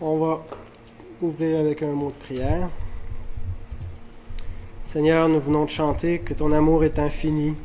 [0.00, 0.44] On va
[1.20, 2.70] ouvrir avec un mot de prière.
[4.84, 7.56] Seigneur, nous venons de chanter que ton amour est infini.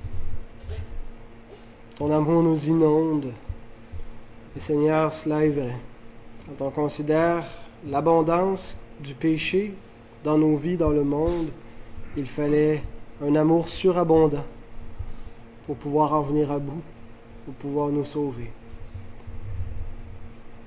[1.95, 3.31] Ton amour nous inonde.
[4.57, 5.77] Et Seigneur, cela est vrai.
[6.47, 7.43] Quand on considère
[7.85, 9.75] l'abondance du péché
[10.23, 11.49] dans nos vies, dans le monde,
[12.17, 12.81] il fallait
[13.23, 14.45] un amour surabondant
[15.67, 16.81] pour pouvoir en venir à bout,
[17.45, 18.49] pour pouvoir nous sauver.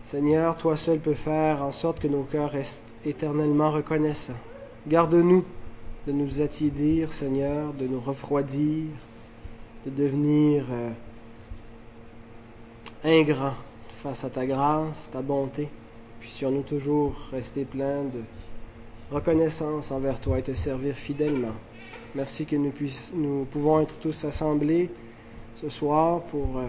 [0.07, 4.39] Seigneur, toi seul peux faire en sorte que nos cœurs restent éternellement reconnaissants.
[4.87, 5.45] Garde-nous
[6.07, 8.87] de nous attiédir, Seigneur, de nous refroidir,
[9.85, 10.91] de devenir euh,
[13.03, 13.57] ingrats
[13.89, 15.69] face à ta grâce, ta bonté.
[16.21, 18.21] Puissions-nous toujours rester pleins de
[19.11, 21.57] reconnaissance envers toi et te servir fidèlement.
[22.15, 22.73] Merci que nous,
[23.13, 24.89] nous pouvons être tous assemblés
[25.53, 26.59] ce soir pour...
[26.59, 26.69] Euh,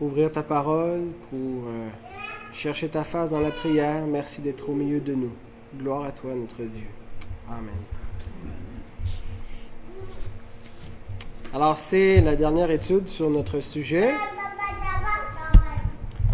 [0.00, 1.88] ouvrir ta parole, pour euh,
[2.52, 4.06] chercher ta face dans la prière.
[4.06, 5.32] Merci d'être au milieu de nous.
[5.78, 6.86] Gloire à toi, notre Dieu.
[7.48, 7.74] Amen.
[11.52, 14.12] Alors, c'est la dernière étude sur notre sujet.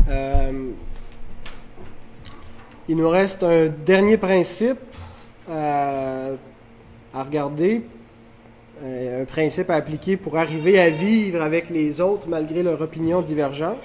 [0.09, 0.71] Euh,
[2.89, 4.79] il nous reste un dernier principe
[5.49, 6.37] euh,
[7.13, 7.83] à regarder
[8.83, 13.79] un principe à appliquer pour arriver à vivre avec les autres malgré leurs opinions divergentes.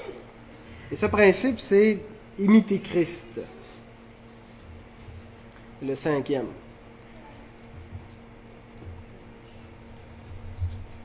[0.92, 2.00] Et ce principe, c'est
[2.40, 3.42] imiter Christ.
[5.84, 6.48] Le cinquième.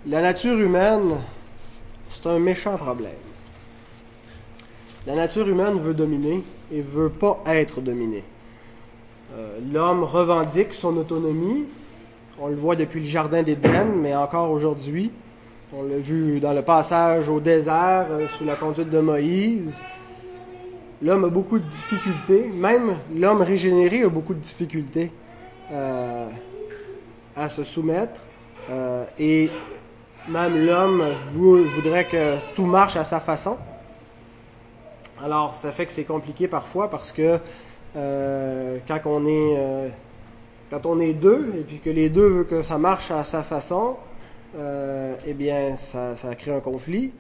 [0.07, 1.17] La nature humaine,
[2.09, 3.13] c'est un méchant problème.
[5.07, 8.25] La nature humaine veut dominer et veut pas être dominée.
[9.35, 11.67] Euh, l'homme revendique son autonomie,
[12.41, 15.13] on le voit depuis le Jardin d'Éden, mais encore aujourd'hui.
[15.77, 19.83] On l'a vu dans le passage au désert euh, sous la conduite de Moïse.
[21.03, 25.13] L'homme a beaucoup de difficultés, même l'homme régénéré a beaucoup de difficultés
[25.71, 26.29] euh,
[27.37, 28.23] à se soumettre.
[28.71, 29.51] Euh, et
[30.29, 33.59] même l'homme voudrait que tout marche à sa façon.
[35.23, 37.39] Alors, ça fait que c'est compliqué parfois parce que
[37.95, 39.91] quand on est
[40.71, 43.43] quand on est deux et puis que les deux veulent que ça marche à sa
[43.43, 43.97] façon,
[44.57, 47.13] euh, eh bien, ça, crée un conflit.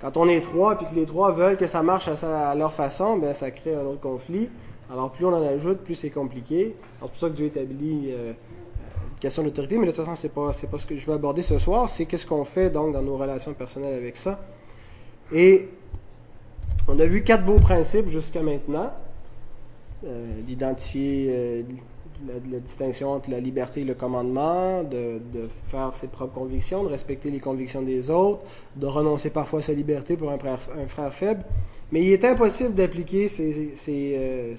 [0.00, 2.72] Quand on est trois et puis que les trois veulent que ça marche à, leur
[2.72, 4.50] façon, bien, ça crée un autre conflit.
[4.90, 6.74] Alors, plus on en ajoute, plus c'est compliqué.
[7.00, 10.32] C'est pour ça que Dieu établit euh, une question d'autorité, mais de toute façon, c'est
[10.32, 11.88] pas, pas ce que je veux aborder ce soir.
[11.88, 14.40] C'est qu'est-ce qu'on fait donc dans nos relations personnelles avec ça.
[15.32, 15.68] Et
[16.88, 18.92] on a vu quatre beaux principes jusqu'à maintenant.
[20.06, 21.64] Euh, d'identifier
[22.26, 25.20] la, distinction entre la liberté et le commandement, de,
[25.66, 28.40] faire ses propres convictions, de respecter les convictions des autres,
[28.76, 31.44] de renoncer parfois à sa liberté pour un frère, faible.
[31.92, 34.54] Mais il est impossible d'appliquer ces, euh,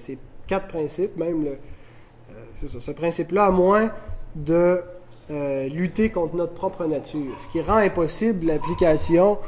[0.46, 3.90] quatre principes, même euh, ce principe-là, à moins
[4.34, 4.80] de
[5.30, 7.38] euh, lutter contre notre propre nature.
[7.38, 9.38] Ce qui rend impossible l'application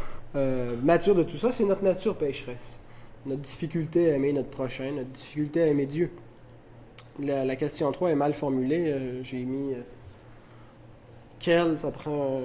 [0.85, 2.79] mature de tout ça, c'est notre nature pécheresse,
[3.27, 6.13] notre difficulté à aimer notre prochain, notre difficulté à aimer Dieu.
[7.21, 8.93] La, question 3 est mal formulée.
[8.93, 9.81] Euh, j'ai mis euh,
[11.41, 12.41] quel, ça prend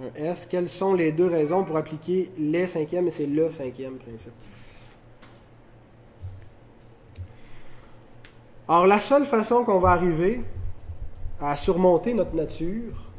[0.00, 0.46] un, S.
[0.48, 4.32] Quelles sont les deux raisons pour appliquer les cinquièmes et c'est le cinquième principe?
[8.68, 10.40] Alors, la seule façon qu'on va arriver
[11.40, 13.10] à surmonter notre nature,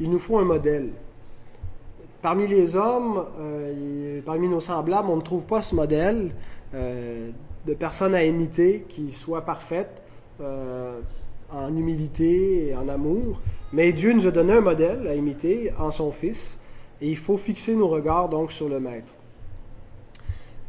[0.00, 0.90] il nous faut un modèle.
[2.22, 6.34] Parmi les hommes, euh, parmi nos semblables, on ne trouve pas ce modèle
[6.72, 10.03] de personnes à imiter qui soit parfaite.
[10.40, 11.00] Euh,
[11.50, 13.40] en humilité et en amour.
[13.72, 16.58] Mais Dieu nous a donné un modèle à imiter en son Fils,
[17.00, 19.14] et il faut fixer nos regards donc sur le Maître.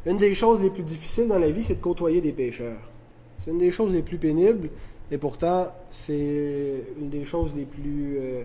[0.06, 2.78] Une des choses les plus difficiles dans la vie, c'est de côtoyer des pécheurs.
[3.38, 4.70] C'est une des choses les plus pénibles,
[5.10, 8.44] et pourtant, c'est une des choses les plus euh,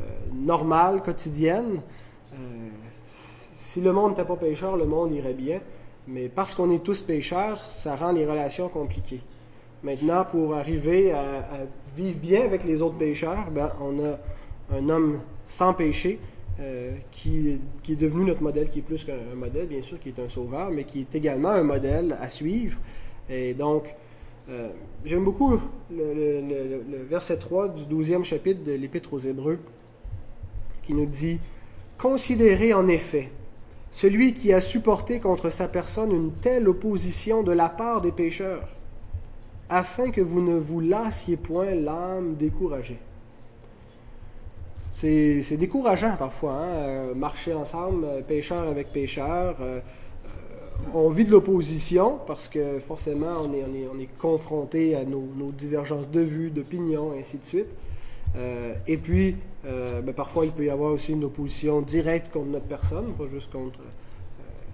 [0.00, 0.04] euh,
[0.34, 1.80] normales, quotidiennes.
[3.04, 5.60] si le monde n'était pas pécheur, le monde irait bien.
[6.06, 9.22] Mais parce qu'on est tous pécheurs, ça rend les relations compliquées.
[9.82, 11.44] Maintenant, pour arriver à,
[11.96, 14.18] vivre bien avec les autres pécheurs, ben, on a
[14.76, 16.18] un homme sans péché
[16.60, 20.18] euh, qui, est devenu notre modèle, qui est plus qu'un modèle, bien sûr, qui est
[20.18, 22.78] un sauveur, mais qui est également un modèle à suivre.
[23.30, 23.94] Et donc,
[24.48, 24.68] euh,
[25.04, 25.60] j'aime beaucoup
[25.90, 29.58] le, verset 3 du 12e chapitre de l'Épître aux Hébreux,
[30.82, 31.38] qui nous dit
[31.98, 33.30] Considérez en effet
[33.90, 38.68] celui qui a supporté contre sa personne une telle opposition de la part des pécheurs
[39.68, 42.98] afin que vous ne vous lassiez point l'âme découragée.
[44.90, 49.56] C'est décourageant parfois, hein, euh, marcher ensemble, euh, pécheur avec pécheur.
[49.60, 49.80] Euh,
[50.94, 56.08] on vit de l'opposition parce que forcément on est, on est, confronté à nos, divergences
[56.10, 57.68] de vues, d'opinions, et ainsi de suite.
[58.86, 63.12] Et puis, ben, parfois, il peut y avoir aussi une opposition directe contre notre personne,
[63.18, 63.80] pas juste contre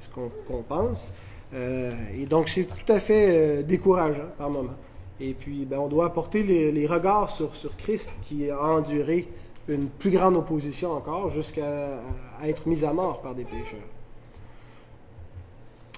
[0.01, 1.13] ce qu'on pense.
[1.53, 4.75] Et donc, c'est tout à fait décourageant par moment.
[5.21, 9.29] Et puis, ben, on doit apporter les, regards sur, sur Christ qui a enduré
[9.69, 12.01] une plus grande opposition encore jusqu'à
[12.43, 13.81] être mis à mort par des pécheurs.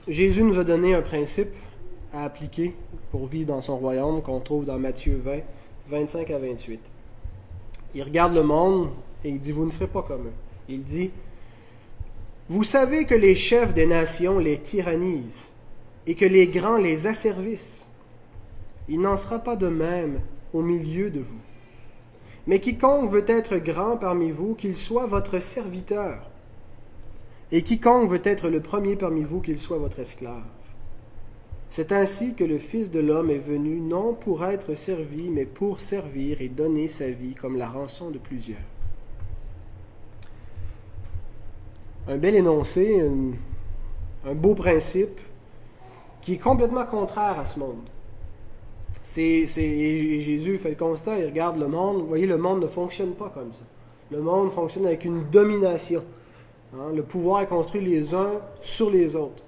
[0.06, 1.52] Jésus nous a donné un principe
[2.12, 2.74] à appliquer
[3.10, 5.40] pour vivre dans son royaume qu'on trouve dans Matthieu 20,
[5.88, 6.80] 25 à 28.
[7.94, 8.90] Il regarde le monde
[9.24, 10.32] et il dit, vous ne serez pas comme eux.
[10.68, 11.10] Il dit,
[12.48, 15.50] vous savez que les chefs des nations les tyrannisent
[16.06, 17.88] et que les grands les asservissent.
[18.88, 20.20] Il n'en sera pas de même
[20.52, 21.40] au milieu de vous.
[22.46, 26.30] Mais quiconque veut être grand parmi vous, qu'il soit votre serviteur
[27.52, 30.42] et quiconque veut être le premier parmi vous, qu'il soit votre esclave.
[31.68, 35.78] C'est ainsi que le Fils de l'homme est venu, non pour être servi, mais pour
[35.78, 38.58] servir et donner sa vie comme la rançon de plusieurs.
[42.08, 43.02] Un bel énoncé,
[44.24, 45.20] un, beau principe
[46.20, 47.88] qui est complètement contraire à ce monde.
[49.02, 52.02] C'est, Jésus fait le constat, il regarde le monde.
[52.02, 53.62] Vous voyez, le monde ne fonctionne pas comme ça.
[54.10, 56.04] Le monde fonctionne avec une domination.
[56.74, 59.42] Hein, le pouvoir est construit les uns sur les autres.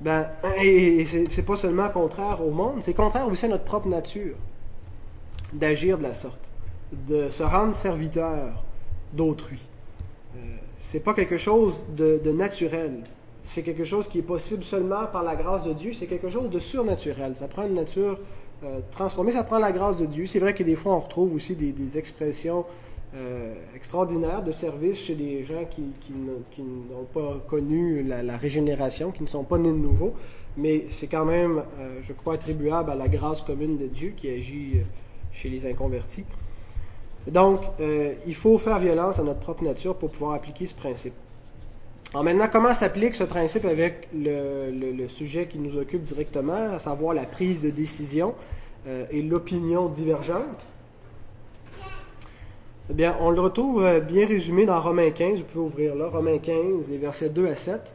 [0.00, 0.26] Ben,
[0.60, 4.34] et c'est pas seulement contraire au monde, c'est contraire aussi à notre propre nature
[5.52, 6.50] d'agir de la sorte,
[6.92, 8.64] de se rendre serviteur
[9.12, 9.58] d'autrui.
[10.36, 10.38] Euh,
[10.78, 13.00] c'est pas quelque chose de, naturel.
[13.42, 15.92] C'est quelque chose qui est possible seulement par la grâce de Dieu.
[15.98, 17.36] C'est quelque chose de surnaturel.
[17.36, 18.18] Ça prend une nature
[18.64, 19.32] euh, transformée.
[19.32, 20.26] Ça prend la grâce de Dieu.
[20.26, 22.64] C'est vrai que des fois, on retrouve aussi des expressions
[23.14, 29.28] euh, extraordinaire de service chez des gens qui, n'ont pas connu la, régénération, qui ne
[29.28, 30.14] sont pas nés de nouveau,
[30.56, 34.30] mais c'est quand même, euh, je crois, attribuable à la grâce commune de Dieu qui
[34.30, 34.80] agit
[35.30, 36.24] chez les inconvertis.
[37.26, 37.60] Donc,
[38.26, 41.14] il faut faire violence à notre propre nature pour pouvoir appliquer ce principe.
[42.12, 47.14] Alors maintenant, comment s'applique ce principe avec le, sujet qui nous occupe directement, à savoir
[47.14, 48.34] la prise de décision
[48.86, 50.66] et l'opinion divergente?
[52.90, 55.38] Eh bien, on le retrouve euh, bien résumé dans Romains 15.
[55.38, 57.94] Vous pouvez ouvrir là, Romains 15, les versets 2 à 7.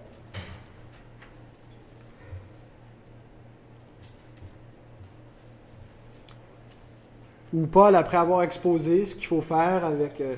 [7.58, 10.36] Où Paul, après avoir exposé ce qu'il faut faire avec euh,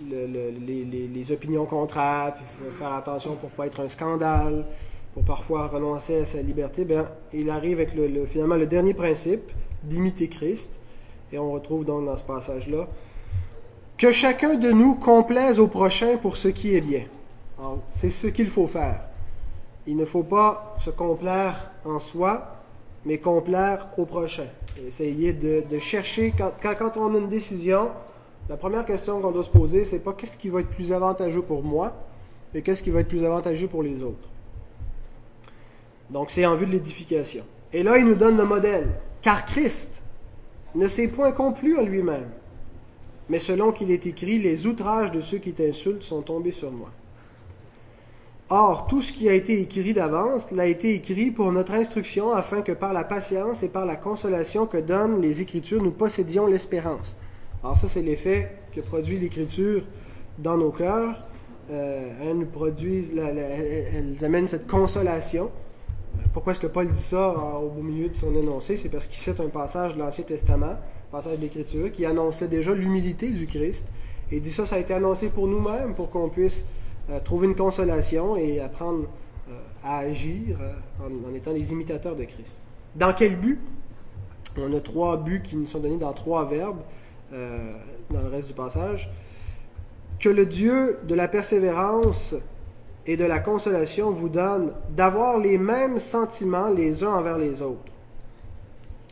[0.00, 4.64] les, opinions contraires, puis il faut faire attention pour ne pas être un scandale,
[5.12, 7.04] pour parfois renoncer à sa liberté, bien,
[7.34, 9.52] il arrive avec le, finalement le dernier principe
[9.82, 10.80] d'imiter Christ.
[11.32, 12.88] Et on retrouve donc dans ce passage-là
[13.98, 17.02] que chacun de nous complaise au prochain pour ce qui est bien.
[17.90, 19.04] C'est ce qu'il faut faire.
[19.86, 22.51] Il ne faut pas se complaire en soi,
[23.04, 24.46] mais complaire au prochain.
[24.86, 27.90] Essayer de, chercher, quand, on a une décision,
[28.48, 31.42] la première question qu'on doit se poser, c'est pas qu'est-ce qui va être plus avantageux
[31.42, 31.92] pour moi,
[32.54, 34.28] mais qu'est-ce qui va être plus avantageux pour les autres.
[36.10, 37.44] Donc c'est en vue de l'édification.
[37.72, 38.88] Et là, il nous donne le modèle.
[39.22, 40.02] Car Christ,
[40.74, 42.30] ne s'est point complu en lui-même.
[43.28, 46.90] Mais selon qu'il est écrit, les outrages de ceux qui t'insultent sont tombés sur moi.
[48.54, 52.60] Or, tout ce qui a été écrit d'avance l'a été écrit pour notre instruction, afin
[52.60, 57.16] que par la patience et par la consolation que donnent les Écritures, nous possédions l'espérance.
[57.64, 59.84] Alors ça, c'est l'effet que produit l'Écriture
[60.38, 61.24] dans nos cœurs.
[61.70, 65.50] Euh, elles nous produisent, elles amènent cette consolation.
[66.34, 68.76] Pourquoi est-ce que Paul dit ça au beau milieu de son énoncé?
[68.76, 72.48] C'est parce qu'il cite un passage de l'Ancien Testament, un passage de l'Écriture, qui annonçait
[72.48, 73.86] déjà l'humilité du Christ.
[74.30, 76.81] Et il dit ça, ça a été annoncé pour nous-mêmes, pour qu'on puisse euh,
[77.20, 79.06] trouver une consolation et apprendre
[79.48, 79.52] euh,
[79.84, 82.58] à agir euh, en, étant des imitateurs de Christ.
[82.94, 83.60] Dans quel but?
[84.58, 86.80] On a trois buts qui nous sont donnés dans trois verbes
[88.10, 89.10] dans le reste du passage.
[90.20, 92.34] Que le Dieu de la persévérance
[93.06, 97.92] et de la consolation vous donne d'avoir les mêmes sentiments les uns envers les autres.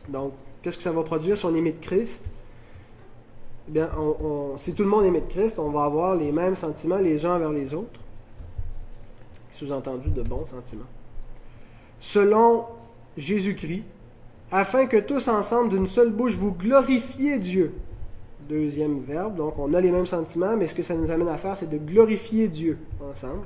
[0.09, 2.29] Donc, qu'est-ce que ça va produire si on imite Christ?
[3.67, 3.89] Eh bien,
[4.57, 7.51] si tout le monde imite Christ, on va avoir les mêmes sentiments les uns envers
[7.51, 7.99] les autres.
[9.49, 10.85] Sous-entendu de bons sentiments.
[11.99, 12.65] Selon
[13.17, 13.83] Jésus-Christ,
[14.51, 17.73] afin que tous ensemble d'une seule bouche vous glorifiez Dieu.
[18.49, 21.37] Deuxième verbe, donc on a les mêmes sentiments, mais ce que ça nous amène à
[21.37, 22.77] faire, c'est de glorifier Dieu
[23.09, 23.45] ensemble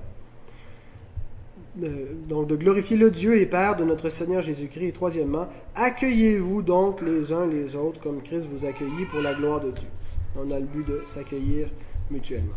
[1.76, 4.88] donc de glorifier le Dieu et Père de notre Seigneur Jésus-Christ.
[4.88, 9.60] Et troisièmement, accueillez-vous donc les uns les autres comme Christ vous accueillit pour la gloire
[9.60, 9.88] de Dieu.
[10.38, 11.70] On a le but de s'accueillir
[12.12, 12.56] mutuellement.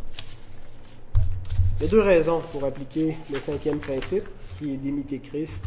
[1.78, 4.24] Il y a deux raisons pour appliquer le cinquième principe,
[4.58, 5.64] qui est d'imiter Christ,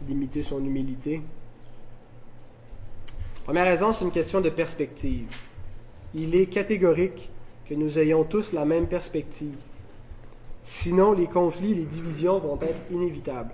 [0.00, 1.20] d'imiter son humilité.
[3.44, 5.26] Première raison, c'est une question de perspective.
[6.14, 7.28] Il est catégorique
[7.66, 9.56] que nous ayons tous la même perspective.
[10.62, 13.52] Sinon, les conflits, les divisions vont être inévitables.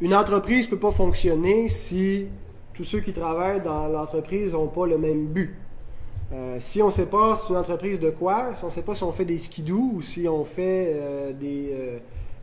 [0.00, 2.28] Une entreprise ne peut pas fonctionner si
[2.76, 5.56] tous ceux qui travaillent dans l'entreprise n'ont pas le même but.
[6.32, 8.82] Euh, si on ne sait pas c'est une entreprise de quoi, si on ne sait
[8.82, 11.98] pas si on fait des skidoo ou si on fait euh, des, euh,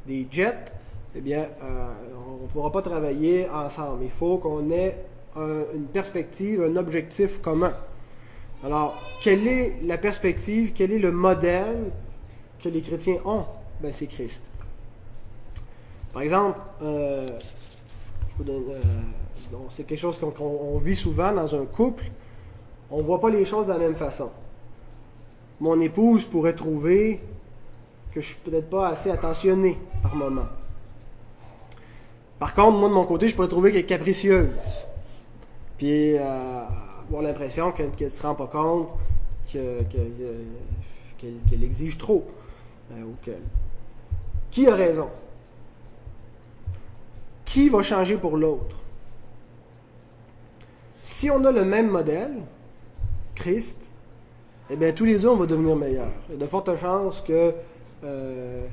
[0.08, 0.74] des, jets,
[1.16, 4.04] eh bien, on ne pourra pas travailler ensemble.
[4.04, 4.98] Il faut qu'on ait
[5.36, 7.76] une perspective, un objectif commun.
[8.64, 11.92] Alors, quelle est la perspective, quel est le modèle
[12.64, 13.46] que les chrétiens ont?
[13.80, 14.50] Ben, C'est Christ.
[16.14, 16.60] Par exemple,
[19.70, 22.04] c'est quelque chose qu'on vit souvent dans un couple
[22.94, 24.30] on ne voit pas les choses de la même façon.
[25.60, 27.20] Mon épouse pourrait trouver
[28.14, 30.46] que je suis peut-être pas assez attentionné par moment.
[32.38, 34.52] Par contre, moi de mon côté, je pourrais trouver qu'elle est capricieuse.
[35.80, 36.62] Puis euh,
[37.08, 38.90] avoir l'impression qu'elle ne se rend pas compte
[39.52, 42.24] qu'elle exige trop.
[42.92, 43.12] Euh,
[44.52, 45.10] qui a raison?
[47.44, 48.78] Qui va changer pour l'autre?
[51.06, 52.32] Si on a le même modèle,
[53.36, 53.92] Christ,
[54.70, 56.08] eh bien, tous les deux, on va devenir meilleurs.
[56.30, 57.54] Il y a de fortes chances que
[58.06, 58.66] euh,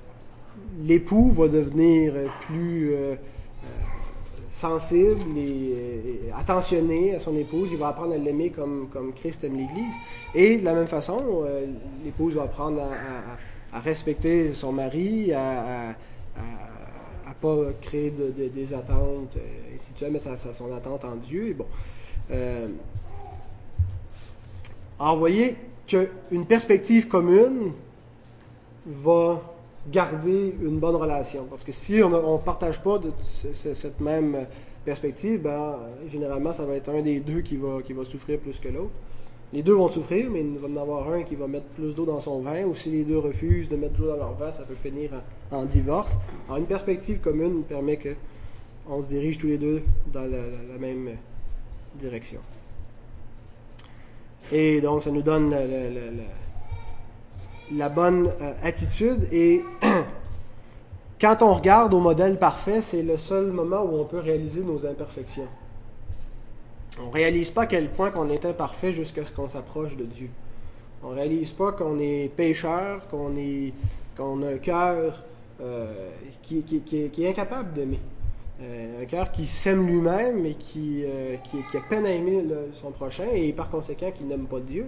[0.78, 3.16] l'époux va devenir plus euh, euh,
[4.49, 7.72] sensible et, attentionné à son épouse.
[7.72, 9.96] Il va apprendre à l'aimer comme, comme Christ aime l'Église.
[10.32, 11.44] Et de la même façon,
[12.04, 12.80] l'épouse va apprendre
[13.72, 15.96] à, respecter son mari, à
[16.37, 20.18] ne pas créer des attentes, et aimes
[20.52, 21.49] son attente en Dieu.
[21.49, 21.66] Et bon.
[24.99, 25.56] Alors, vous voyez
[25.87, 27.72] qu'une perspective commune
[28.87, 29.40] va
[29.90, 31.46] garder une bonne relation.
[31.49, 34.46] Parce que si on ne partage pas cette même
[34.84, 35.76] perspective, ben,
[36.10, 38.90] généralement, ça va être un des deux qui va, qui va souffrir plus que l'autre.
[39.52, 41.94] Les deux vont souffrir, mais il va y en avoir un qui va mettre plus
[41.94, 44.34] d'eau dans son vin, ou si les deux refusent de mettre de l'eau dans leur
[44.34, 45.10] vin, ça peut finir
[45.50, 46.18] en, divorce.
[46.46, 49.82] Alors, une perspective commune permet qu'on se dirige tous les deux
[50.12, 51.16] dans la même
[51.94, 52.40] direction.
[54.52, 55.54] Et donc, ça nous donne
[57.73, 59.28] la, bonne euh, attitude.
[59.32, 59.62] Et
[61.20, 64.85] quand on regarde au modèle parfait, c'est le seul moment où on peut réaliser nos
[64.87, 65.49] imperfections.
[67.00, 70.04] On ne réalise pas à quel point qu'on est imparfait jusqu'à ce qu'on s'approche de
[70.04, 70.30] Dieu.
[71.02, 75.23] On ne réalise pas qu'on est pécheur, qu'on a un cœur
[75.61, 76.11] euh,
[76.42, 76.64] qui,
[77.23, 78.00] est incapable d'aimer.
[78.62, 82.90] Euh, un cœur qui s'aime lui-même et qui, euh, qui, a peine à aimer son
[82.90, 84.86] prochain et par conséquent qui n'aime pas Dieu.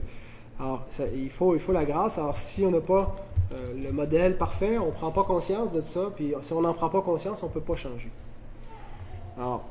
[0.60, 2.18] Alors, il, faut, il faut la grâce.
[2.18, 3.16] Alors, si on n'a pas
[3.54, 6.74] euh, le modèle parfait, on ne prend pas conscience de ça, puis si on n'en
[6.74, 8.10] prend pas conscience, on ne peut pas changer.
[9.38, 9.64] Alors,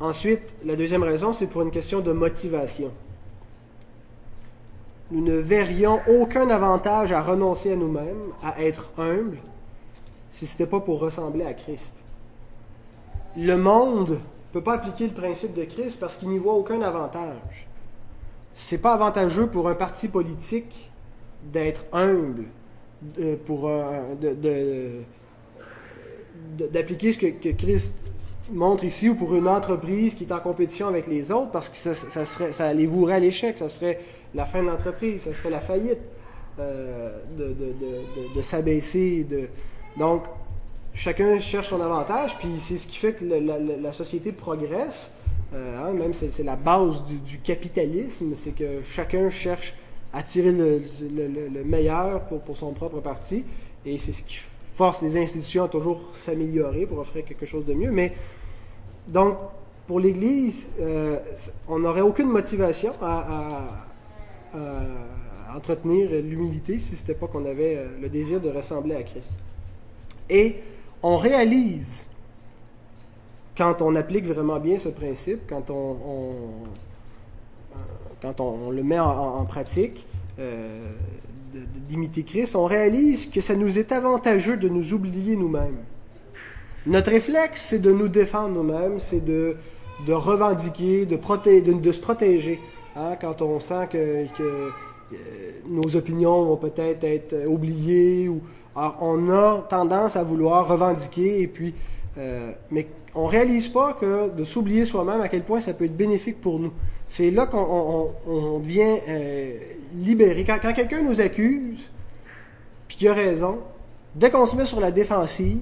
[0.00, 2.90] ensuite, la deuxième raison, c'est pour une question de motivation.
[5.12, 9.38] Nous ne verrions aucun avantage à renoncer à nous-mêmes, à être humbles,
[10.30, 12.04] si ce n'était pas pour ressembler à Christ
[13.36, 16.80] le monde ne peut pas appliquer le principe de Christ parce qu'il n'y voit aucun
[16.82, 17.68] avantage.
[18.52, 20.90] C'est pas avantageux pour un parti politique
[21.50, 22.44] d'être humble,
[23.46, 23.70] pour
[26.56, 28.04] d'appliquer ce que, Christ
[28.52, 31.76] montre ici, ou pour une entreprise qui est en compétition avec les autres, parce que
[31.76, 34.00] ça, ça les vouerait à l'échec, ça serait
[34.34, 36.00] la fin de l'entreprise, ça serait la faillite
[36.58, 37.56] euh, de,
[38.34, 39.26] de s'abaisser.
[39.96, 40.24] Donc,
[40.94, 45.10] chacun cherche son avantage, puis c'est ce qui fait que la, société progresse.
[45.54, 49.74] Euh, hein, même c'est la base du, capitalisme, c'est que chacun cherche
[50.12, 53.44] à tirer le, meilleur pour, son propre parti,
[53.84, 54.36] et c'est ce qui
[54.74, 57.90] force les institutions à toujours s'améliorer pour offrir quelque chose de mieux.
[57.90, 58.12] Mais
[59.08, 59.36] donc,
[59.86, 61.18] pour l'Église, euh,
[61.68, 63.88] on n'aurait aucune motivation à,
[65.54, 69.32] entretenir l'humilité si ce n'était pas qu'on avait euh, le désir de ressembler à Christ.
[70.30, 70.56] Et
[71.02, 72.06] on réalise,
[73.56, 75.96] quand on applique vraiment bien ce principe, quand on,
[77.72, 77.76] euh,
[78.20, 80.06] quand on, le met en, pratique,
[80.38, 80.92] euh,
[81.52, 85.78] d'imiter Christ, on réalise que ça nous est avantageux de nous oublier nous-mêmes.
[86.86, 89.56] Notre réflexe, c'est de nous défendre nous-mêmes, c'est de,
[90.06, 92.60] de revendiquer, de, de, se protéger.
[92.96, 95.16] Hein, quand on sent que, que euh,
[95.68, 98.42] nos opinions vont peut-être être oubliées ou
[98.74, 101.74] alors, on a tendance à vouloir revendiquer et puis
[102.18, 105.96] Euh, mais on réalise pas que de s'oublier soi-même, à quel point ça peut être
[105.96, 106.72] bénéfique pour nous.
[107.08, 109.56] C'est là qu'on on, devient euh,
[109.94, 110.44] libéré.
[110.44, 111.90] Quand, quelqu'un nous accuse,
[112.88, 113.58] puis qu'il a raison,
[114.14, 115.60] dès qu'on se met sur la défensive,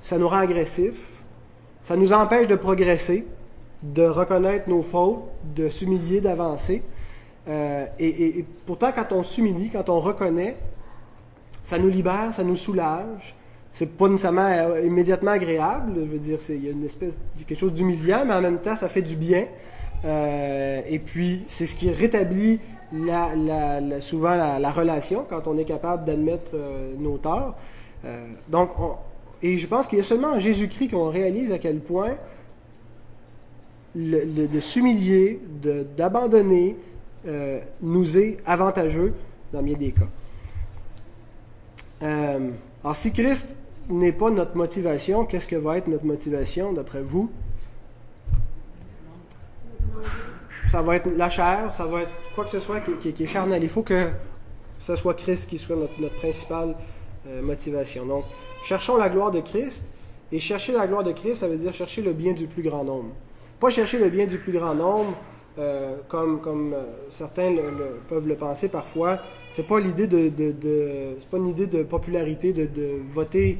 [0.00, 1.12] ça nous rend agressifs,
[1.82, 3.26] ça nous empêche de progresser,
[3.82, 6.82] de reconnaître nos fautes, de s'humilier, d'avancer.
[7.46, 10.56] Euh, et, pourtant, quand on s'humilie, quand on reconnaît,
[11.64, 13.34] ça nous libère, ça nous soulage.
[13.72, 15.94] C'est pas nécessairement euh, immédiatement agréable.
[15.96, 18.58] Je veux dire, il y a une espèce de quelque chose d'humiliant, mais en même
[18.60, 19.46] temps, ça fait du bien.
[20.04, 22.60] Euh, et puis, c'est ce qui rétablit
[24.00, 27.56] souvent la, relation quand on est capable d'admettre euh, nos torts.
[28.48, 28.70] Donc,
[29.42, 32.16] et je pense qu'il y a seulement en Jésus-Christ qu'on réalise à quel point
[33.96, 35.40] le, de s'humilier,
[35.96, 36.76] d'abandonner,
[37.80, 39.14] nous est avantageux
[39.54, 40.04] dans bien des cas.
[42.02, 42.50] Euh,
[42.82, 43.58] alors, si Christ
[43.88, 47.30] n'est pas notre motivation, qu'est-ce que va être notre motivation d'après vous?
[50.66, 53.62] Ça va être la chair, ça va être quoi que ce soit qui, est charnel.
[53.62, 54.10] Il faut que
[54.78, 56.74] ce soit Christ qui soit notre, principale
[57.28, 58.06] euh, motivation.
[58.06, 58.24] Donc,
[58.64, 59.84] cherchons la gloire de Christ.
[60.32, 62.82] Et chercher la gloire de Christ, ça veut dire chercher le bien du plus grand
[62.82, 63.10] nombre.
[63.60, 65.16] Pas chercher le bien du plus grand nombre,
[65.58, 67.54] euh, comme, euh, certains
[68.08, 69.18] peuvent le penser parfois.
[69.50, 69.88] C'est pas pas une
[71.46, 73.58] idée de popularité de, voter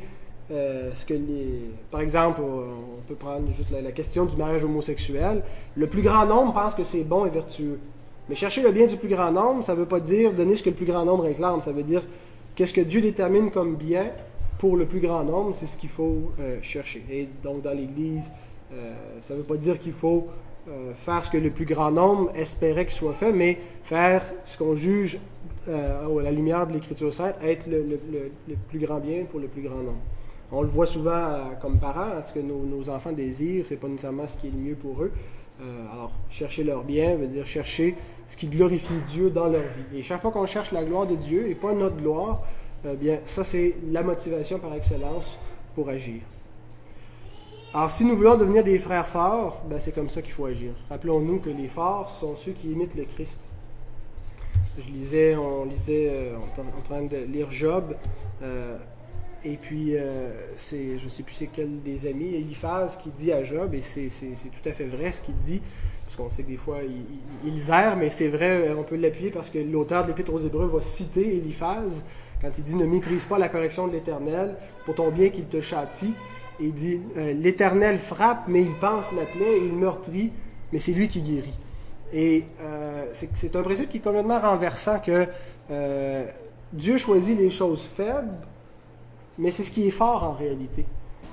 [0.50, 5.42] ce que les, par exemple, on peut prendre juste la, question du mariage homosexuel.
[5.76, 7.78] Le plus grand nombre pense que c'est bon et vertueux.
[8.28, 10.62] Mais chercher le bien du plus grand nombre, ça ne veut pas dire donner ce
[10.62, 11.60] que le plus grand nombre réclame.
[11.60, 12.02] Ça veut dire
[12.54, 14.10] qu'est-ce que Dieu détermine comme bien
[14.58, 17.04] pour le plus grand nombre, c'est ce qu'il faut euh, chercher.
[17.10, 18.30] Et donc dans l'Église,
[18.72, 20.28] euh, ça ne veut pas dire qu'il faut
[20.66, 24.56] euh, faire ce que le plus grand nombre espérait qu'il soit fait, mais faire ce
[24.56, 25.18] qu'on juge
[25.66, 27.98] à la lumière de l'Écriture sainte, être le,
[28.68, 30.00] plus grand bien pour le plus grand nombre.
[30.52, 34.36] On le voit souvent comme parents, ce que nos, enfants désirent, c'est pas nécessairement ce
[34.36, 35.12] qui est le mieux pour eux.
[35.60, 37.94] alors, chercher leur bien veut dire chercher
[38.28, 39.98] ce qui glorifie Dieu dans leur vie.
[39.98, 42.42] Et chaque fois qu'on cherche la gloire de Dieu et pas notre gloire,
[43.00, 45.38] bien, ça c'est la motivation par excellence
[45.74, 46.20] pour agir.
[47.76, 50.70] Alors, si nous voulons devenir des frères forts, ben, c'est comme ça qu'il faut agir.
[50.90, 53.40] Rappelons-nous que les forts sont ceux qui imitent le Christ.
[54.78, 57.96] Je lisais, on lisait, euh, en, train de lire Job,
[58.44, 58.78] euh,
[59.44, 63.32] et puis euh, c'est, je ne sais plus c'est quel des amis, Eliphaz, qui dit
[63.32, 65.60] à Job, et c'est, tout à fait vrai ce qu'il dit,
[66.04, 67.02] parce qu'on sait que des fois, il,
[67.44, 67.60] il,
[67.98, 71.38] mais c'est vrai, on peut l'appuyer parce que l'auteur de l'Épître aux Hébreux va citer
[71.38, 72.04] Eliphaz
[72.40, 75.60] quand il dit Ne méprise pas la correction de l'Éternel, pour ton bien qu'il te
[75.60, 76.14] châtie.
[76.60, 80.32] Il dit euh, L'Éternel frappe, mais il pense la plaie, il meurtrit,
[80.72, 81.58] mais c'est lui qui guérit.
[82.12, 85.26] Et euh, c'est un principe qui est complètement renversant que
[85.70, 86.26] euh,
[86.72, 88.34] Dieu choisit les choses faibles,
[89.38, 90.86] mais c'est ce qui est fort en réalité.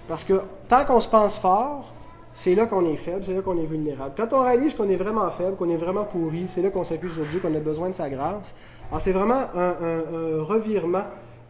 [0.08, 1.94] Parce que tant qu'on se pense fort,
[2.34, 4.14] c'est là qu'on est faible, c'est là qu'on est vulnérable.
[4.16, 7.12] Quand on réalise qu'on est vraiment faible, qu'on est vraiment pourri, c'est là qu'on s'appuie
[7.12, 8.56] sur Dieu, qu'on a besoin de sa grâce.
[8.90, 11.04] Alors c'est vraiment un, revirement.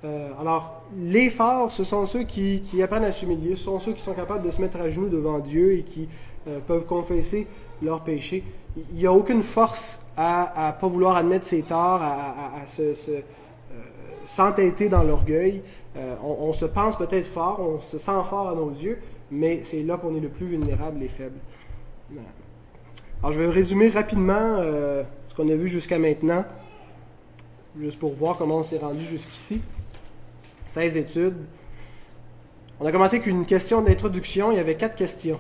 [0.04, 4.02] Euh, alors les forts, ce sont ceux qui, apprennent à s'humilier, ce sont ceux qui
[4.02, 6.10] sont capables de se mettre à genoux devant Dieu et qui
[6.48, 7.48] euh, peuvent confesser
[7.84, 8.44] leurs péchés.
[8.76, 13.22] Il n'y a aucune force à ne pas vouloir admettre ses torts, à, se, euh,
[14.26, 15.62] s'entêter dans l'orgueil.
[16.24, 18.98] On, se pense peut-être fort, on se sent fort à nos yeux,
[19.30, 21.38] mais c'est là qu'on est le plus vulnérable et faible.
[23.20, 26.46] Alors, je vais résumer rapidement ce qu'on a vu jusqu'à maintenant,
[27.78, 29.62] juste pour voir comment on s'est rendu jusqu'ici.
[30.72, 31.36] 16 études.
[32.80, 34.54] On a commencé avec une question d'introduction.
[34.54, 35.38] Il y avait quatre questions.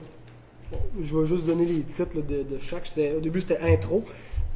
[1.01, 2.91] je vais juste donner les titres de, chaque.
[3.15, 4.03] Au début, c'était intro.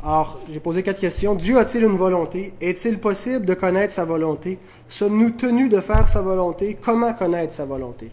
[0.04, 1.34] Alors, j'ai posé quatre questions.
[1.34, 2.54] Dieu a-t-il une volonté?
[2.60, 4.60] Est-il possible de connaître sa volonté?
[4.90, 6.78] Sommes-nous tenus de faire sa volonté?
[6.80, 8.12] Comment connaître sa volonté?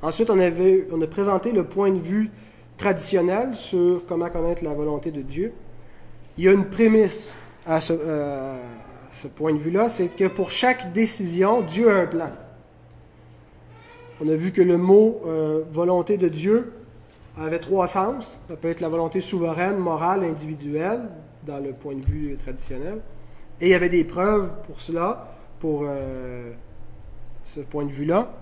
[0.00, 2.30] Ensuite, on, avait, on a présenté le point de vue
[2.78, 5.52] traditionnel sur comment connaître la volonté de Dieu.
[6.38, 8.56] Il y a une prémisse à ce, euh,
[9.28, 12.32] point de vue-là, c'est que pour chaque décision, Dieu a un plan.
[14.20, 16.72] On a vu que le mot euh, volonté de Dieu
[17.36, 18.40] avait trois sens.
[18.48, 21.08] Ça peut être la volonté souveraine, morale, individuelle,
[21.46, 23.00] dans le point de vue traditionnel.
[23.60, 26.52] Et il y avait des preuves pour cela, pour euh,
[27.42, 28.32] ce point de vue-là.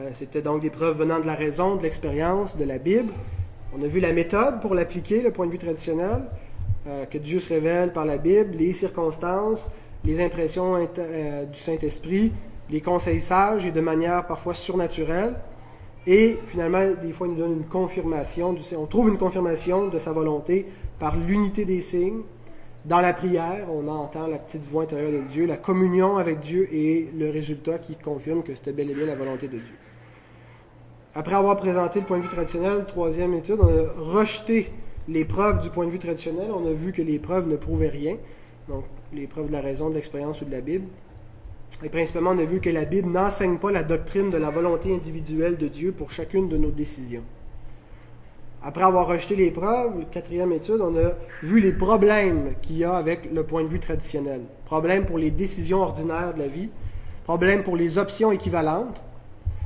[0.00, 3.12] Euh, c'était donc des preuves venant de la raison, de l'expérience, de la Bible.
[3.76, 6.22] On a vu la méthode pour l'appliquer, le point de vue traditionnel,
[6.86, 9.70] euh, que Dieu se révèle par la Bible, les circonstances,
[10.04, 12.32] les impressions euh, du Saint-Esprit,
[12.70, 15.34] les conseils sages et de manière parfois surnaturelle.
[16.06, 18.54] Et finalement, des fois, il nous donne une confirmation.
[18.76, 20.66] On trouve une confirmation de sa volonté
[20.98, 22.20] par l'unité des signes.
[22.84, 26.68] Dans la prière, on entend la petite voix intérieure de Dieu, la communion avec Dieu
[26.70, 29.74] et le résultat qui confirme que c'était bel et bien la volonté de Dieu.
[31.14, 34.70] après avoir présenté le point de vue traditionnel, troisième étude, on a rejeté
[35.08, 36.50] les preuves du point de vue traditionnel.
[36.54, 38.16] On a vu que les preuves ne prouvaient rien.
[38.68, 40.86] Donc, les preuves de la raison, de l'expérience ou de la Bible.
[41.82, 44.94] Et principalement, on a vu que la Bible n'enseigne pas la doctrine de la volonté
[44.94, 47.24] individuelle de Dieu pour chacune de nos décisions.
[48.62, 51.12] Après avoir rejeté les preuves, quatrième étude, on a
[51.42, 54.40] vu les problèmes qu'il y a avec le point de vue traditionnel.
[54.64, 56.70] Problèmes pour les décisions ordinaires de la vie,
[57.24, 59.04] problèmes pour les options équivalentes,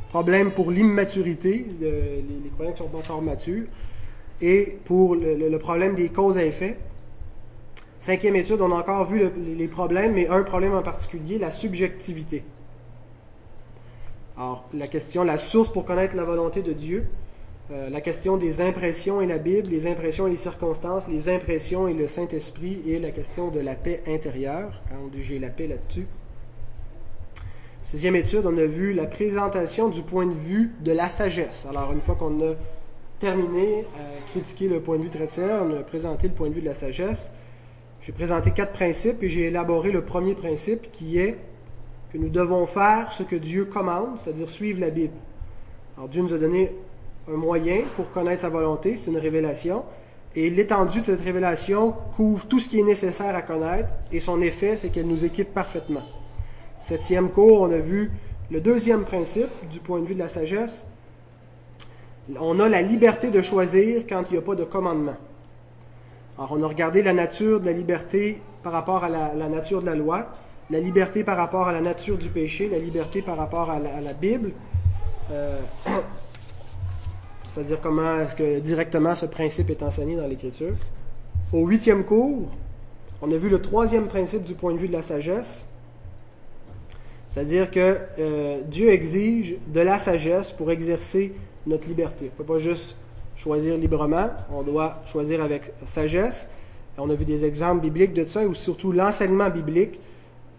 [0.08, 3.66] problèmes pour l'immaturité, les, les, croyants qui sont pas encore matures,
[4.40, 6.78] et pour le, problème des causes à effet.
[8.00, 11.50] Cinquième étude, on a encore vu le, les problèmes, mais un problème en particulier, la
[11.50, 12.44] subjectivité.
[14.36, 17.06] Alors, la question, la source pour connaître la volonté de Dieu,
[17.72, 21.88] euh, la question des impressions et la Bible, les impressions et les circonstances, les impressions
[21.88, 26.06] et le Saint-Esprit, et la question de la paix intérieure, quand j'ai la paix là-dessus.
[27.82, 31.66] Sixième étude, on a vu la présentation du point de vue de la sagesse.
[31.68, 32.54] Alors, une fois qu'on a
[33.18, 36.60] terminé à critiquer le point de vue traditionnel, on a présenté le point de vue
[36.60, 37.30] de la sagesse.
[38.00, 41.36] J'ai présenté quatre principes et j'ai élaboré le premier principe qui est
[42.12, 45.14] que nous devons faire ce que Dieu commande, c'est-à-dire suivre la Bible.
[45.96, 46.74] Alors Dieu nous a donné
[47.28, 49.84] un moyen pour connaître sa volonté, c'est une révélation.
[50.34, 54.40] Et l'étendue de cette révélation couvre tout ce qui est nécessaire à connaître, et son
[54.40, 56.04] effet, c'est qu'elle nous équipe parfaitement.
[56.80, 58.12] Septième cours, on a vu
[58.50, 60.86] le deuxième principe du point de vue de la sagesse.
[62.36, 65.16] On a la liberté de choisir quand il n'y a pas de commandement.
[66.36, 69.86] Alors, on a regardé la nature de la liberté par rapport à la, nature de
[69.86, 70.28] la loi,
[70.70, 74.12] la liberté par rapport à la nature du péché, la liberté par rapport à la,
[74.12, 74.52] Bible.
[75.30, 75.58] Euh,
[77.50, 80.74] c'est-à-dire comment est-ce que directement ce principe est enseigné dans l'Écriture.
[81.52, 82.54] Au huitième cours,
[83.22, 85.66] on a vu le troisième principe du point de vue de la sagesse,
[87.26, 91.32] c'est-à-dire que euh, Dieu exige de la sagesse pour exercer
[91.68, 92.30] notre liberté.
[92.30, 92.96] On ne peut pas juste
[93.36, 96.48] choisir librement, on doit choisir avec sagesse.
[96.96, 100.00] On a vu des exemples bibliques de ça, ou surtout l'enseignement biblique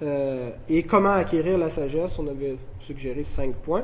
[0.02, 2.18] euh, et comment acquérir la sagesse.
[2.20, 3.84] On avait suggéré cinq points.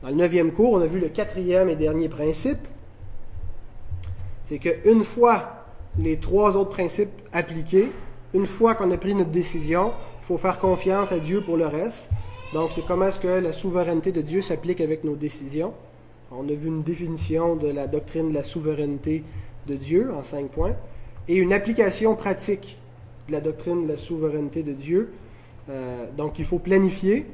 [0.00, 2.66] Dans le neuvième cours, on a vu le quatrième et dernier principe.
[4.44, 5.64] C'est qu'une fois
[5.98, 7.90] les trois autres principes appliqués,
[8.32, 11.66] une fois qu'on a pris notre décision, il faut faire confiance à Dieu pour le
[11.66, 12.10] reste.
[12.52, 15.74] Donc, c'est comment est-ce que la souveraineté de Dieu s'applique avec nos décisions.
[16.32, 19.22] On a vu une définition de la doctrine de la souveraineté
[19.66, 20.74] de Dieu en cinq points
[21.28, 22.78] et une application pratique
[23.28, 25.12] de la doctrine de la souveraineté de Dieu.
[25.68, 27.26] Euh, donc, il faut planifier.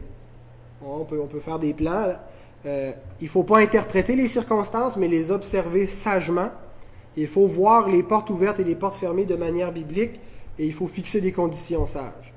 [0.85, 2.14] On peut, faire des plans.
[2.66, 6.50] Euh, il ne faut pas interpréter les circonstances, mais les observer sagement.
[7.16, 10.18] Il faut voir les portes ouvertes et les portes fermées de manière biblique,
[10.59, 12.33] et il faut fixer des conditions sages.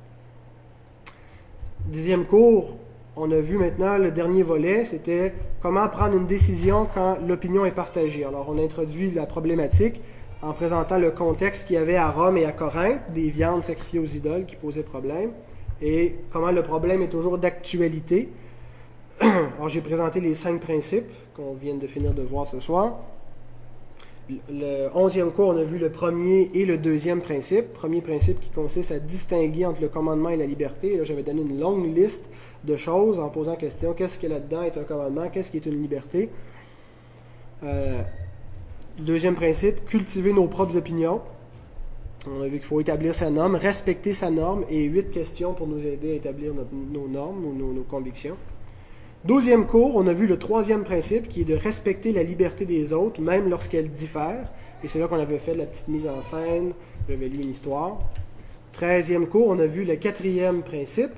[1.85, 2.75] Dixième cours,
[3.17, 7.71] on a vu maintenant le dernier volet, c'était comment prendre une décision quand l'opinion est
[7.71, 8.25] partagée.
[8.25, 10.01] Alors on a introduit la problématique
[10.41, 13.99] en présentant le contexte qu'il y avait à Rome et à Corinthe, des viandes sacrifiées
[13.99, 15.31] aux idoles qui posaient problème,
[15.81, 18.29] et comment le problème est toujours d'actualité.
[19.21, 22.99] Alors, j'ai présenté les cinq principes qu'on vient de finir de voir ce soir.
[24.27, 27.73] Le onzième cours, on a vu le premier et le deuxième principe.
[27.73, 30.97] Premier principe qui consiste à distinguer entre le commandement et la liberté.
[30.97, 32.31] Là, j'avais donné une longue liste
[32.63, 35.65] de choses en posant la question qu'est-ce qui là-dedans est un commandement, qu'est-ce qui est
[35.67, 36.31] une liberté?
[37.61, 38.01] Euh,
[38.97, 41.21] deuxième principe, cultiver nos propres opinions.
[42.27, 45.67] On a vu qu'il faut établir sa norme, respecter sa norme et huit questions pour
[45.67, 48.37] nous aider à établir nos normes ou nos convictions.
[49.25, 52.93] Douzième cours, on a vu le troisième principe qui est de respecter la liberté des
[52.93, 54.51] autres, même lorsqu'elle diffère.
[54.83, 56.73] Et c'est là qu'on avait fait la petite mise en scène,
[57.09, 57.97] j'avais lu une histoire.
[58.71, 61.09] Treizième cours, on a vu le quatrième principe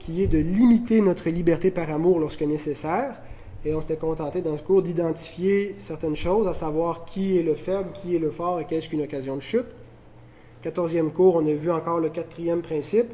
[0.00, 3.20] qui est de limiter notre liberté par amour lorsque nécessaire.
[3.64, 7.54] Et on s'était contenté dans ce cours d'identifier certaines choses, à savoir qui est le
[7.54, 9.76] faible, qui est le fort et qu'est-ce qu'une occasion de chute.
[10.62, 13.12] Quatorzième cours, on a vu encore le quatrième principe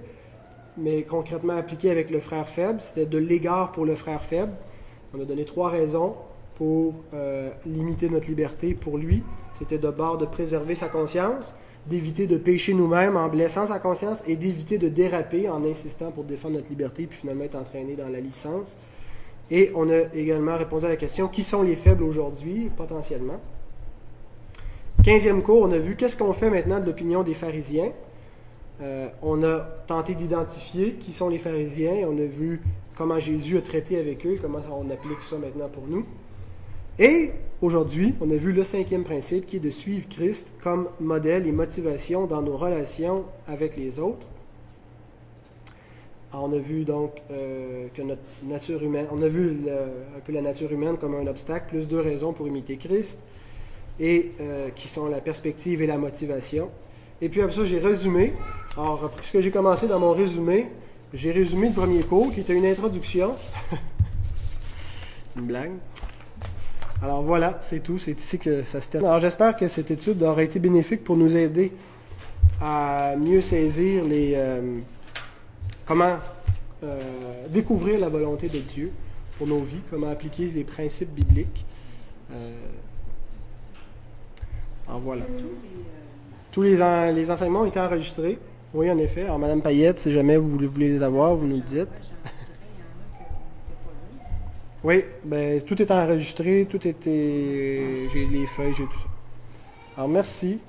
[0.79, 2.81] mais concrètement appliqué avec le frère faible.
[2.81, 4.53] C'était de l'égard pour le frère faible.
[5.15, 6.15] On a donné trois raisons
[6.55, 9.23] pour euh, limiter notre liberté pour lui.
[9.55, 11.55] C'était de bord de préserver sa conscience,
[11.87, 16.25] d'éviter de pécher nous-mêmes en blessant sa conscience et d'éviter de déraper en insistant pour
[16.25, 18.77] défendre notre liberté puis finalement être entraîné dans la licence.
[19.51, 23.41] Et on a également répondu à la question qui sont les faibles aujourd'hui, potentiellement?
[25.03, 27.93] Quinzième cours, on a vu qu'est-ce qu'on fait maintenant de l'opinion des pharisiens?
[28.81, 32.61] Euh, on a tenté d'identifier qui sont les pharisiens, on a vu
[32.97, 36.07] comment Jésus a traité avec eux, comment on applique ça maintenant pour nous.
[36.99, 41.47] Et aujourd'hui, on a vu le cinquième principe qui est de suivre Christ comme modèle
[41.47, 44.27] et motivation dans nos relations avec les autres.
[46.33, 49.59] on a vu donc euh, que notre nature humaine, on a vu
[50.17, 53.19] un peu la nature humaine comme un obstacle, plus deux raisons pour imiter Christ,
[54.01, 56.71] et euh, qui sont la perspective et la motivation.
[57.21, 58.35] Et puis après ça, j'ai résumé.
[58.77, 60.69] Alors, ce que j'ai commencé dans mon résumé,
[61.13, 63.35] j'ai résumé le premier cours qui était une introduction.
[65.29, 65.73] c'est une blague.
[67.03, 67.99] Alors voilà, c'est tout.
[67.99, 69.09] C'est ici que ça se termine.
[69.09, 71.73] Alors j'espère que cette étude aura été bénéfique pour nous aider
[72.61, 74.35] à mieux saisir les.
[74.35, 74.79] Euh,
[75.87, 76.19] comment
[76.83, 77.03] euh,
[77.51, 78.93] découvrir la volonté de Dieu
[79.37, 81.65] pour nos vies, comment appliquer les principes bibliques.
[82.31, 82.51] Euh,
[84.87, 85.25] alors voilà.
[86.53, 86.77] Tous les,
[87.13, 88.39] les enseignements ont été enregistrés.
[88.75, 89.25] Oui, en effet.
[89.25, 91.89] Alors, Madame Payette, si jamais vous voulez les avoir, vous nous dites.
[94.85, 98.09] Oui, ben, tout est enregistré, tout était.
[98.13, 99.09] J'ai les feuilles, j'ai tout ça.
[99.97, 100.61] Alors, merci.